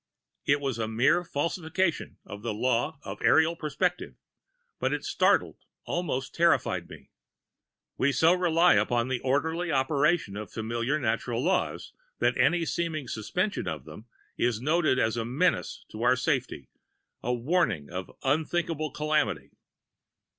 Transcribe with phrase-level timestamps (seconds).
[0.47, 4.15] It was a mere falsification of the law of aerial perspective,
[4.79, 7.11] but it startled, almost terrified me.
[7.99, 13.67] We so rely upon the orderly operation of familiar natural laws that any seeming suspension
[13.67, 16.71] of them is noted as a menace to our safety,
[17.21, 19.51] a warning of unthinkable calamity.